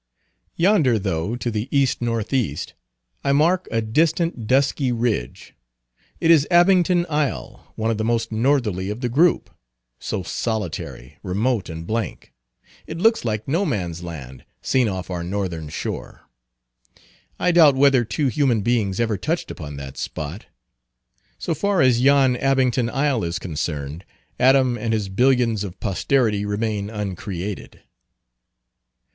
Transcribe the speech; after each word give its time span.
Yonder, 0.55 0.97
though, 0.97 1.35
to 1.35 1.51
the 1.51 1.69
E.N.E., 1.69 2.55
I 3.23 3.31
mark 3.31 3.67
a 3.69 3.81
distant 3.83 4.47
dusky 4.47 4.91
ridge. 4.91 5.53
It 6.19 6.31
is 6.31 6.47
Abington 6.49 7.05
Isle, 7.07 7.71
one 7.75 7.91
of 7.91 7.99
the 7.99 8.03
most 8.03 8.31
northerly 8.31 8.89
of 8.89 9.01
the 9.01 9.09
group; 9.09 9.51
so 9.99 10.23
solitary, 10.23 11.19
remote, 11.21 11.69
and 11.69 11.85
blank, 11.85 12.33
it 12.87 12.97
looks 12.97 13.23
like 13.23 13.47
No 13.47 13.63
Man's 13.63 14.01
Land 14.01 14.43
seen 14.59 14.89
off 14.89 15.11
our 15.11 15.23
northern 15.23 15.69
shore. 15.69 16.21
I 17.37 17.51
doubt 17.51 17.75
whether 17.75 18.03
two 18.03 18.25
human 18.25 18.61
beings 18.61 18.99
ever 18.99 19.19
touched 19.19 19.51
upon 19.51 19.77
that 19.77 19.97
spot. 19.97 20.47
So 21.37 21.53
far 21.53 21.79
as 21.79 22.01
yon 22.01 22.35
Abington 22.37 22.89
Isle 22.89 23.23
is 23.23 23.37
concerned, 23.37 24.03
Adam 24.39 24.79
and 24.79 24.93
his 24.93 25.09
billions 25.09 25.63
of 25.63 25.79
posterity 25.79 26.43
remain 26.43 26.89
uncreated. 26.89 27.81